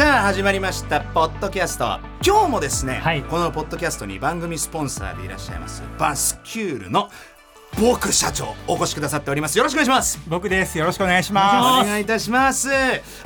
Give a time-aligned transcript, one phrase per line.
[0.00, 1.84] さあ始まりましたポッドキャスト。
[2.24, 3.22] 今日もですね、はい。
[3.22, 7.10] このポッドキャストに番組スポンサーでいらっしゃいますバスキュールの
[7.78, 9.58] 僕社長お越しくださっております。
[9.58, 10.18] よろしくお願いします。
[10.26, 10.78] 僕です。
[10.78, 11.86] よろしくお願いしおます。
[11.86, 12.70] 願いいたします。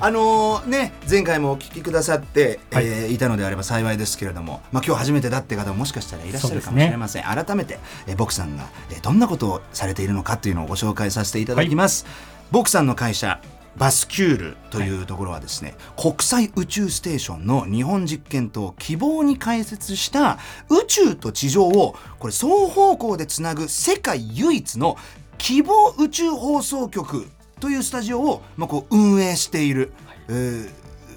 [0.00, 2.84] あのーね前回もお聞きくださって、はい。
[2.86, 7.78] いえーいたのであれば幸いですけれども、まあ、今日初めてだって方ももしかしたらいらっしゃるかもしれません、改めて、
[8.08, 12.04] えー、僕さんが、えーどんなことをされているのかというのをご紹介させていただきます、
[12.50, 13.38] 僕さんの会社
[13.76, 24.96] バスキュールというところはですね、国際宇宙ステーションの日本実験棟希望に開設した宇宙と地上をこれ双方向でつなぐ世界唯一の
[25.38, 27.26] 希望宇宙放送局
[27.60, 29.92] というスタジオを、まあ、こう運営している、
[30.28, 30.70] えー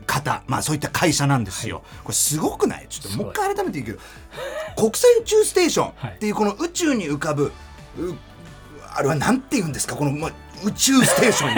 [0.08, 1.84] 方、まあ、そういった会社なんですよ。
[2.06, 2.88] これすごくない？
[2.88, 4.02] ちょっともう一回改めて言うけ
[4.82, 7.52] ど国際宇宙ステーションっていうこの宇宙に浮かぶ、う
[8.96, 9.98] あれはなんて言うんですか？
[9.98, 10.32] この、まあ、
[10.66, 11.56] 宇宙ステーション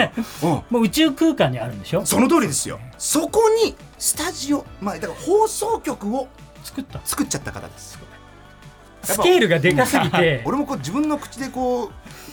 [0.50, 2.04] の、 うん、もう宇宙空間にあるんでしょ？
[2.04, 2.78] その通りですよ。
[2.98, 6.28] そこにスタジオ、まあ、だから放送局を
[6.64, 7.00] 作った。
[7.04, 7.98] 作っちゃった方です。
[9.02, 10.42] スケールがでかすぎて。
[10.44, 11.90] 俺もこう自分の口でこ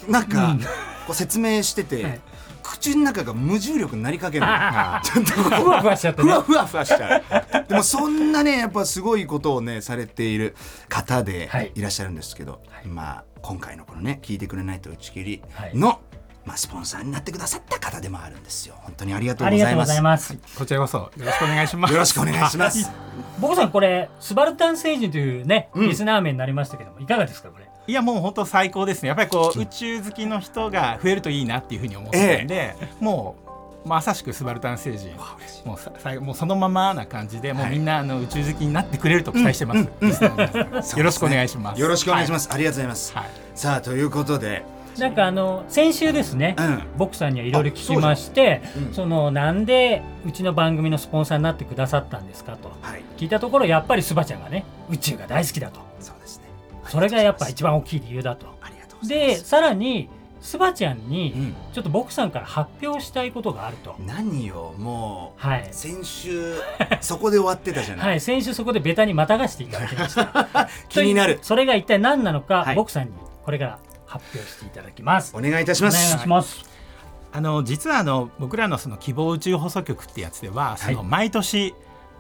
[0.08, 0.60] うなんか、うん。
[0.60, 0.68] こ
[1.12, 2.22] う説明してて、はい。
[2.62, 4.46] 口の中が無重力になりかける。
[5.02, 6.30] ちょっとふわふわしちゃってね。
[6.30, 7.24] ふわふわふわしちゃう。
[7.70, 10.56] でもそんなねやっぱすごいことをねされている
[10.90, 11.72] 方ではい。
[11.76, 15.78] いらっしゃるんですけど、まあ今回のこのね聞いてくれないと打ち切りはい。
[15.78, 16.02] の、
[16.48, 18.76] まあ、スポンサーになってくださった方でもあるんですよ。
[18.78, 20.30] 本当にありがとうごございます。
[20.30, 20.40] ざい。
[20.58, 20.98] こちらこそ。
[20.98, 21.94] よろしくお願いします。
[21.94, 22.90] よろしくお願いします。
[23.40, 25.90] ボコさんこれスバルタン星人というね、うん。
[25.90, 27.66] リスナー名になりましたけどもいかがですかこれ？
[27.86, 29.10] いやもう本当最高ですね。
[29.10, 33.36] やっぱりこう宇宙好きの人が増えるといいなっていうふうに思ってるんで、も
[33.86, 35.16] うまさしくスバルタン星人。
[35.66, 39.80] もうさ最後もうそのままな感じでもうみんなあの宇宙好きになってくれると期待してます。
[40.98, 41.82] よろしくお願いします。
[41.82, 44.64] よろしくお願いします、ありがとうございます、はいさあということで
[45.00, 46.84] なんかあの先週ですね、うん。
[46.98, 48.62] ボクさんにはいろいろ聞きまして
[48.94, 53.04] そのなんでうちの番組のスポンサーになってくださったんですかとはい。
[53.18, 55.80] 聞いたところやっぱりスバちゃんがね宇宙が大好きだと。
[56.00, 56.46] そうですね。
[56.88, 58.48] それがやっぱ一番大きい理由だと。
[58.62, 60.10] ありがとうございまですさらに
[60.40, 61.56] スバちゃんにうん。
[61.74, 65.68] ちょっとボクさんから発表したいことがあると、何よもうはい。
[65.72, 66.56] 先週
[67.02, 70.70] そこで終わってたじゃない、はい、先週そこでベタにまたがしていただきました。
[70.90, 71.40] 気になる。
[71.42, 72.76] それが一体何なのか、はい。
[72.76, 73.12] ボクさんに
[73.44, 73.80] これから
[74.18, 75.36] 発表していただきます。
[75.36, 76.66] お願いいたしお願いますします。
[77.32, 81.76] あの実はあの僕らのその希望宇宙放送局ってやつではその毎年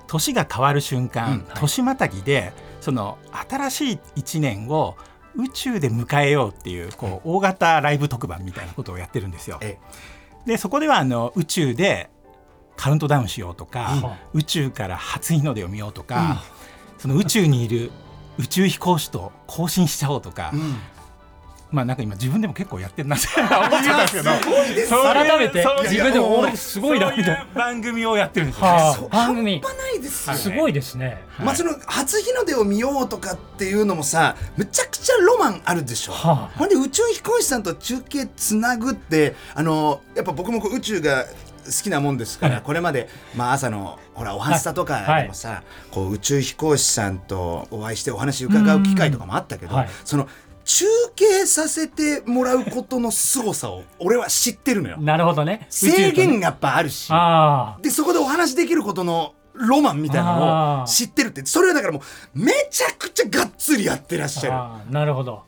[0.08, 3.18] 年が変わる瞬間、うん年またぎでその
[3.50, 4.96] 新しい1年を
[5.36, 9.60] 宇宙で迎えようっていうこう大型ライブ特番みたいなことをやってるんですよ。
[9.62, 9.78] え
[10.46, 12.10] でそこではあの宇宙で
[12.78, 14.40] カウントダウンしようとか、うん。
[14.40, 16.44] 宇宙から初日の出を見ようとか、
[17.00, 17.92] その宇宙にいる
[18.38, 20.76] 宇宙飛行士と交信しちゃおうとか、うん
[21.72, 23.52] まあなんか今自分でも結構やってるなって 思っ
[23.82, 27.48] てたんですけど改めて自分でも俺すごいなみたいな。
[27.54, 29.08] 番組をやってるんですよね。
[29.12, 29.62] 番組。
[29.62, 31.24] 半端ないですよ、すごいですね。
[31.40, 36.58] まあその初日の出を見ようとかっていうのもさむちゃくちゃロマンあるでしょ、はあ。
[36.58, 41.26] ほんで宇宙飛行士さんと中継つなぐってあのやっぱ僕も宇宙が
[41.68, 42.64] 好きなもんですから、はい。
[42.64, 49.90] これまで、まあ、朝のほらおはスタとかでもさ、こう宇宙飛行士さんとお会いしてお話伺う機会とかもあったけど、はい。
[50.06, 50.30] その
[50.68, 50.86] 中
[51.16, 54.98] 継させてもらうことの凄さを 俺は知ってるのよ。
[55.00, 55.66] なるほどね。
[55.70, 57.08] 制限ががやっぱあるし。
[57.10, 61.46] あでそこでお話できることのロマンみたいなのを知ってるって。
[61.46, 64.94] それはだからもうめちゃくちゃがっつりやってらっしゃる。
[64.94, 65.47] なるほど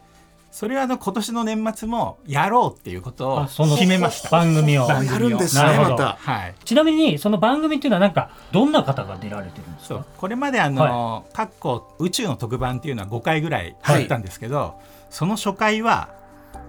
[0.59, 4.29] それはあの今年の年末もやろうっていうことをあその決めました。
[4.29, 4.91] 番組を。
[4.91, 5.89] あやるんですねなるほど。
[5.91, 6.17] また。
[6.19, 6.55] はい。
[6.65, 9.95] ちなみにその番組っていうのはなんかどんな方が出られてるんですか？
[9.95, 10.05] そう。
[10.17, 14.73] これまであの、かっこ宇宙の特番っていうのは5回ぐらいやったんですけど、
[15.09, 16.09] その初回は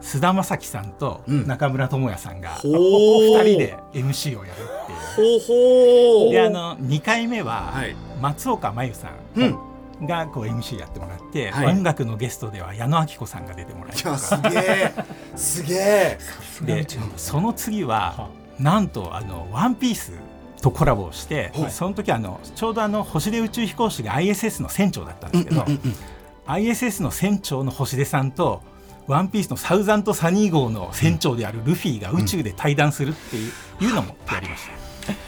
[0.00, 1.48] 菅田将暉さんとうん。
[1.48, 2.72] 中村倫也さんがほう。
[2.72, 5.40] 2人で MC をやるっていう。
[5.40, 5.52] ほ
[6.22, 6.32] うほう。
[6.32, 7.96] であの2回目ははい。
[8.22, 9.58] 松岡真優さうんん
[10.02, 11.66] がこう MC やってもらって、はい。
[11.68, 14.92] 音楽のゲストでは矢野顕子さんが出てもらいいやすげえ
[15.36, 16.18] すげえ。
[16.62, 16.86] で
[17.16, 20.12] その次ははなんとあの「ワンピース
[20.60, 25.64] とコラボをして、はいその時あのちょうどあの星出宇宙飛行士が ISS の船長だったんですけど、
[26.46, 28.62] ISS の船長の星出さんと
[29.06, 33.48] ワンピースのサウザンとサニー号の船長であるルフィが宇宙で対談するってい
[33.90, 34.66] う,、のもやりまし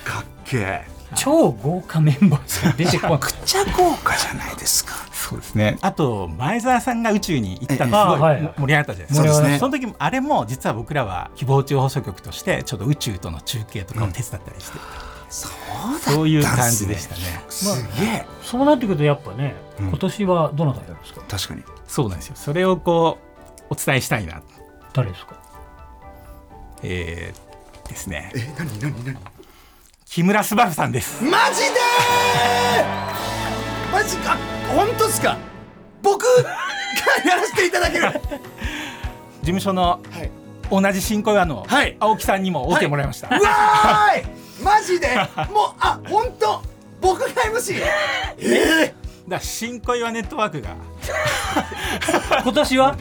[0.04, 0.10] た。
[0.10, 4.94] かっけえ超豪華メンバーしか出てこなくくちゃ豪華じゃないですか。
[5.12, 5.78] そうですね。
[5.80, 8.20] あと前澤さんが宇宙に行ったのすあごい。
[8.20, 9.14] はい盛り上がったじゃないですか。
[9.14, 9.58] そうですね。
[9.58, 14.78] その時もあれも実は僕らは希望宇宙放送局としてちょっと宇宙との中継とかを手伝ったりして、
[15.30, 15.52] そう
[16.00, 17.20] そういう感じでしたね。
[17.48, 18.26] すげえ。
[18.42, 19.88] そうなってくるとやっぱね、うん。
[19.88, 21.22] 今年はどなたやるんですか？
[21.28, 21.62] 確かに。
[21.86, 22.36] そうなんですよ。
[22.36, 23.18] それをこ
[23.60, 24.42] うお伝えしたいな。
[24.92, 25.40] 誰ですか？
[26.82, 28.32] えー、ですね。
[28.34, 29.16] え何何何？
[30.14, 31.24] 木村昴さんです。
[31.24, 33.92] マジでー！
[33.92, 34.36] マジか！
[34.68, 35.38] 本当っすか？
[36.02, 36.50] 僕が
[37.24, 38.10] やらせていただける。
[38.10, 38.18] 事
[39.42, 40.30] 務所のはい。
[40.70, 41.96] 同じ新小岩のはい。
[41.98, 43.28] 青木さんにも OK もらいました。
[43.28, 44.24] うわーい！
[44.62, 45.16] マジで？
[45.50, 46.60] もうあ本当？
[47.00, 47.82] 僕が MC
[48.38, 48.94] えだか
[49.36, 50.76] ら新小岩ネットワークが。
[52.44, 52.96] 今年は？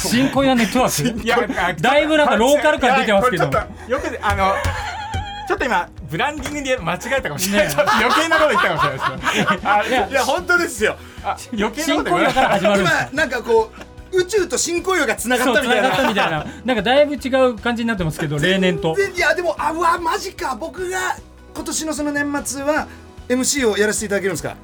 [0.00, 1.20] 新小屋ネットワーク？
[1.22, 1.38] いや
[1.80, 3.44] だいぶなんかローカル感出てますけど。
[3.44, 3.50] よ
[4.00, 4.52] くあの
[5.46, 10.96] ちょっと今ブランディングで間違えたかもしれない、ね余計なこと言ったかもしれないです あいやいや本当ですよ。
[11.24, 12.60] あ余計な新こと言わない。
[12.80, 13.70] 今なんかこ
[14.12, 15.88] う宇宙と新雇用がつながったみたいな。
[16.08, 16.46] みたいな。
[16.64, 18.96] なんかだいぶ違う感じになってますけど例年と。
[18.98, 20.56] いやでもあうわマジか。
[20.58, 21.16] 僕が
[21.54, 22.86] 今年のその年末は
[23.28, 24.54] MC をやらせていただけるんですか？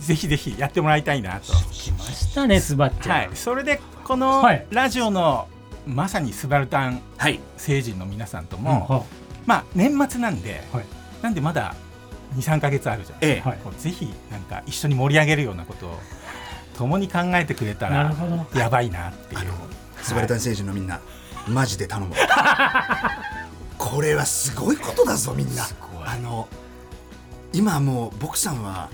[0.00, 1.52] ぜひぜひやってもらいたいなと。
[1.72, 3.30] 来ましたねスバッチャー、はい。
[3.34, 4.66] それでこのはい。
[4.70, 5.48] ラジオの
[5.86, 7.40] まさにスバルタンはい。
[7.56, 8.62] 星人の皆さんとうん。
[8.64, 9.02] も、は
[9.50, 10.84] まあ年末なんで、はい。
[11.22, 11.74] なんでまだ
[12.36, 15.98] 23か月あるじゃないですかええぜひなんか一緒に盛り上げるようなことを
[16.78, 18.14] 共に考えてくれたら
[18.54, 19.40] やばいなっていう。
[20.02, 21.00] スバルタン星人のみんな
[21.48, 22.14] マジで頼む
[23.76, 25.66] これはすごいことだぞみんな。
[26.06, 26.48] あの
[27.52, 28.88] 今もう僕さんは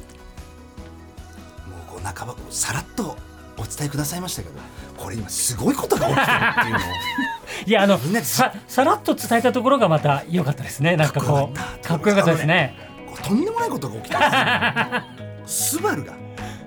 [1.69, 3.19] もうこう半ばさらっと
[3.59, 4.55] お伝えくださいましたけど
[4.97, 6.81] これ今すごいことが起きてるっていうのを。
[7.67, 10.97] いやあのみんなでささらっと伝えたところがまた良かったですね。
[10.97, 12.75] なんかこうかっこよかったですね。
[13.09, 15.79] こうとんでもないことが起きてるんですよ。
[15.79, 16.13] スバルが。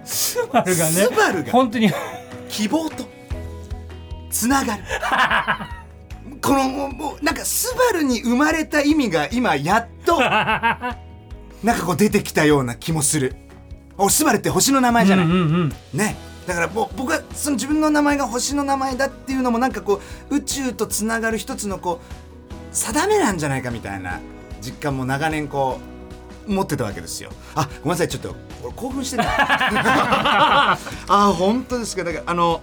[0.06, 1.51] スバルがねスバルが。
[1.51, 1.91] 本当に。
[2.50, 3.06] 希望と
[4.31, 4.83] つながる。
[6.42, 10.97] このもうなんかスバルに生まれた意味が今やっと な
[11.74, 13.35] んかこう出てきたような気もする。
[13.97, 15.75] おスバルって星の名前じゃない、うんうんうん。
[15.94, 16.15] ね
[16.50, 20.01] だからもう僕はその自分の名前が星の名前だっていうのもなんかこ
[20.31, 24.19] う宇宙とつながる一つのこう定めなんじゃないかみたいな
[24.60, 25.80] 実感も長年こ
[26.48, 27.30] う持ってたわけですよ。
[27.54, 29.25] あごめんなさいちょっと俺興奮してた。
[31.07, 32.04] あ本当ですか。
[32.04, 32.62] だからあの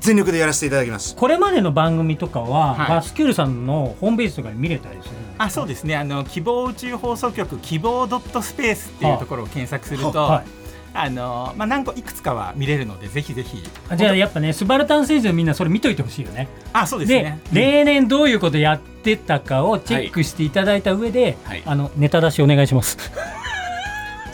[0.00, 1.14] 全力でやらせていただきます。
[1.14, 2.88] これまでの番組とかは、はい。
[2.88, 5.94] バスキュールさんのホームページとかに見れたりするあそうですね。
[5.94, 10.63] あの希望宇宙放送局希望ドットスペースっていうところを検索すると、はい
[10.96, 13.62] あのまあ何個いくつかは見れるのでぜひぜひ。
[13.90, 16.48] あじゃあやっぱねスバルタン星人みんなそれ見といてほしいよね。
[16.72, 21.62] あそうですでね例年どういうことやってたかをチェックしていただいた上で、はい。
[21.66, 22.96] あのネタ出しお願いします。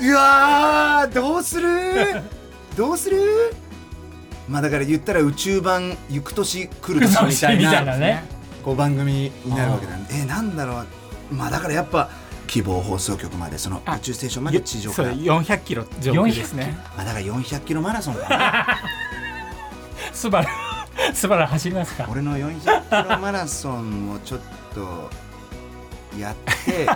[0.02, 1.68] うわーどうする？
[2.76, 3.18] どうする？
[4.48, 8.24] まあだから言ったら宇宙版「行く年来る年」みたいみたいな なね。
[8.64, 10.14] こう番組になるわけなんで。
[10.14, 10.82] えなんだろ
[11.30, 11.34] う。
[11.34, 12.10] まあだからやっぱ
[12.50, 15.10] 希望放送局までそのあ宇宙ステーションまで地上から。
[15.10, 16.76] そう400キロ上空ですね。
[16.96, 18.78] まあだから400キロマラソンかな。
[20.12, 20.48] スバル
[21.14, 22.06] スバル走りますか？
[22.10, 24.40] 俺の400キロマラソンをちょっ
[24.74, 25.08] と
[26.18, 26.34] やっ
[26.66, 26.88] て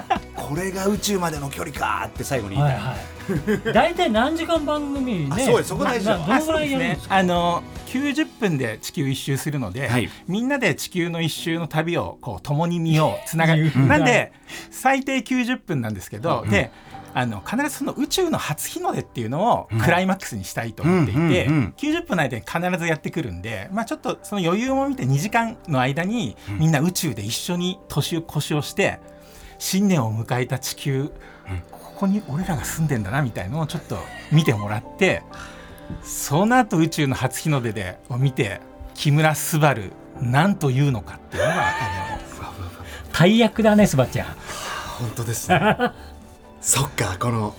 [0.44, 3.72] これが宇宙までの距離かって最後に言いたい、はいはい。
[3.72, 5.68] 大体何時間番組ね あそうです。
[5.70, 7.16] そこ大事どのぐらいやるんですか？
[7.16, 10.10] あの90分で地球一周するので、はい。
[10.26, 13.88] みんなで地球の一周の旅をこう共に見ようつながる、 うん。
[13.88, 14.32] なんで
[14.70, 16.70] 最低90分なんですけど、で
[17.16, 21.36] あの必ずその宇宙の初日の出っていうのをクライマックスにしたいと思っていて、うんうんう
[21.68, 28.98] ん90分の間に必ずやってくるんで、まあ、ちょっとその余裕も見て2時間の間にみんな宇宙で一緒に年を越しをして
[29.58, 31.10] 新年を迎えた地球、
[31.70, 33.98] ここに俺らが住んでんだなみたいのをちょっと
[34.32, 35.22] 見てもらって
[36.02, 38.60] その後宇宙の初日の出でを見て
[38.94, 41.74] 木村昴なんというのかっていうのがあ
[43.12, 44.26] 大役だねスバちゃん
[44.98, 45.76] 本当ですね。
[46.60, 47.54] そっかこの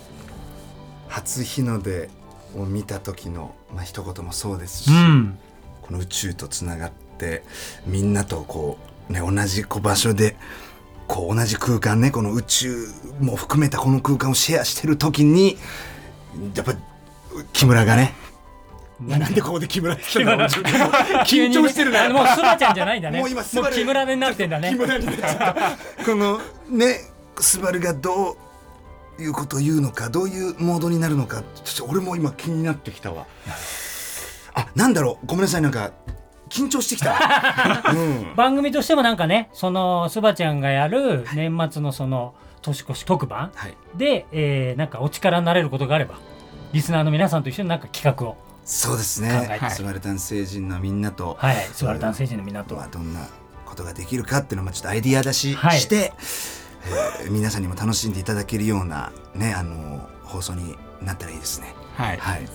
[1.08, 2.10] 初日の出
[2.58, 5.38] を見た時の、まあ一言もそうですし、うん。
[5.82, 7.44] この宇宙とつながって
[7.86, 10.36] みんなとこうね同じ場所で
[11.08, 12.88] こう同じ空間ねこの宇宙
[13.20, 15.58] も含めたこの空間をシェアしてる時に
[16.56, 16.74] やっぱ
[17.54, 18.14] 木村がね
[19.00, 19.42] なんで？
[19.42, 20.48] ここで木村来たの？
[21.26, 22.06] 緊張してるな。
[22.06, 23.20] あのもうスバちゃんじゃないんだね。
[23.20, 24.70] もう今スバル木村になってんだね。
[24.70, 25.38] 木村になっちゃっ
[25.98, 27.02] たこのね
[27.40, 28.38] スバルがど
[29.20, 33.28] ういうことを言うのかどういうモードになるのかちょっと俺も今気になってきたわ。
[34.54, 35.26] あなんだろう？
[35.28, 35.92] ごめんなさいなんか
[36.50, 37.16] 緊張してきた、
[37.92, 43.76] うん、番組としてもなんかねそのすばちゃんがやる年末のその年越し特番はい。
[43.96, 46.16] で、えーなんかお力になれることがあれば
[46.72, 51.56] リスナーの皆さんと一緒になんか企画をそうです考ねスバルタン星人のみんなと、はい。
[51.72, 53.28] スバルタン星人の港まあ、どんな
[53.66, 55.80] ことができるかっていうのをまあちょっとアイディア出しはい。
[55.80, 56.14] して、
[57.22, 61.74] えー皆さんにも楽しんでいただけるようなねあの放送になったらいいですね。
[61.96, 62.48] はい、はい。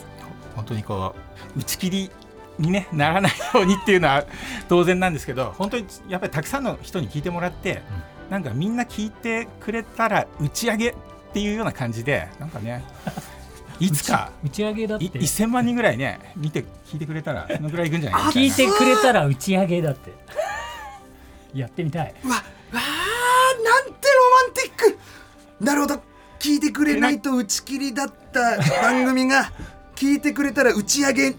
[0.54, 1.14] 本当にこ
[1.56, 2.10] う打ち切り
[2.60, 4.24] に、ね、ならないようにっていうのは
[4.68, 7.82] 当然なんですけど本当にやっぱりたくさんの人に聞いてもらって、
[8.28, 10.94] なんかみんな聞いてくれたら打ち上げっ
[11.32, 12.84] ていうような感じでなんかね
[13.80, 15.04] いつか打ち上げだって。
[15.04, 18.20] い1000万人ぐらいね見て聞いてくれたらそのぐらいいくんじゃない？
[18.20, 20.12] か な聞いてくれたら打ち上げだって。
[21.54, 22.14] やってみたい。
[22.24, 22.74] わわあ
[23.64, 24.98] なんてロマンティック
[25.64, 26.02] なるほど。
[26.38, 29.52] 聞いてくれないと打ち切りだった番組が
[29.96, 31.30] 聞いてくれたら打ち上げ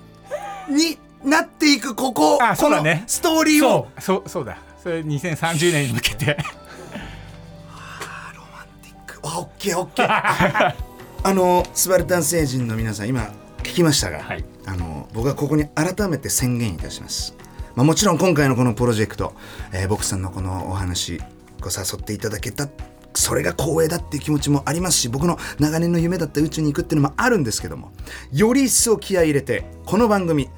[0.69, 3.03] になっていくここあそこのうだね。
[3.07, 3.87] ストーリーを。
[3.99, 4.57] そうそうだ。
[4.81, 6.37] それ2030年に向けて。
[8.35, 9.19] ロマンティック。
[9.23, 10.75] あオッケーオッケー。
[11.23, 14.43] あのスバルタン星人の皆さん今聞きましたが、はい。
[14.65, 17.35] あの僕はここに改めて宣言いたします、
[17.75, 19.33] まあ、もちろん今回のこのプロジェクト、
[19.73, 21.19] えー、僕さんのこのお話
[21.59, 22.67] ご誘っていただけた
[23.13, 27.91] それが光栄だっていう気持ちもありますし僕の長年の夢だった宇宙に行くっていうのもあるんですけども
[28.31, 30.49] より一層気合い入れてこの番組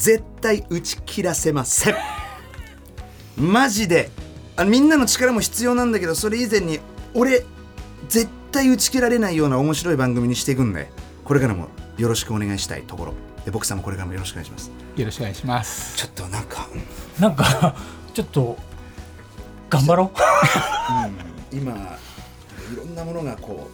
[0.00, 1.94] 絶対打ち切らせません。
[3.36, 4.10] マジで。
[4.56, 6.80] あのみんなの力も必要なんだけどそれ以前に
[7.14, 7.44] 俺
[8.08, 10.90] 絶対打ち切られないような面白い番組にしていくんで。
[11.22, 13.14] これからもよろしくお願いしたいところ。
[13.44, 14.70] で僕さんもこれからもよろしくお願いします。
[14.96, 15.96] よろしくお願いします。
[15.98, 16.66] ちょっとなんか、
[17.20, 17.76] なんか
[18.14, 18.56] ちょっと
[19.68, 20.12] 頑張ろ
[21.52, 21.56] う。
[21.56, 23.68] 今いろんなものがこ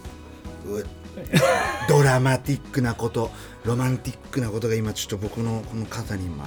[0.65, 0.85] うう
[1.89, 3.31] ドラマティックなこと
[3.65, 6.45] ロマンティックなことが今ちょっと僕のこの肩に今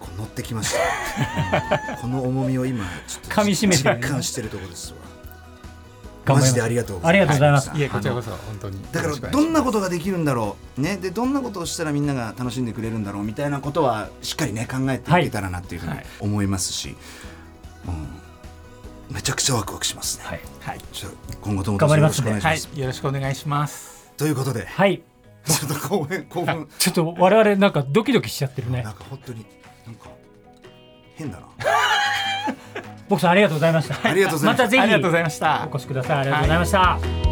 [0.00, 5.06] こう乗ってきました、う んこの重みを今ちょっと噛み締めて実感してるところですわ。
[6.34, 7.70] マジでありがとうありがとうございます。
[7.70, 7.82] はい。
[7.82, 8.82] えこちらこそ本当に。
[8.90, 10.80] だからどんなことができるんだろう。
[10.80, 10.96] ね。
[10.96, 16.06] でどんなことをしたらみんなが楽しんでくれるんだろうみたいなことはしっかりね考えていけたらなっていうふうにはい。
[16.20, 16.96] 思いますし、
[17.86, 18.08] うん、
[19.10, 20.78] めちゃくちゃワクワクしますね、はい、はい、
[21.40, 24.12] 今後ともどうぞよろしくお願いします、はい、よろしくお願いします。
[24.16, 24.66] ということで。
[24.66, 25.02] はい、
[25.44, 28.82] ちょっと興奮興奮ちょっと我々なんかドキドキしちゃってるね。
[28.82, 29.46] なんか本当に
[29.86, 30.08] なんか
[31.14, 31.46] 変だな。
[33.08, 34.08] 僕さんありがとうございました。
[34.08, 34.64] ありがとうございました。
[34.64, 35.68] またぜひありがとうございました。
[35.72, 36.18] お越しください。
[36.18, 37.25] ありがとうございました、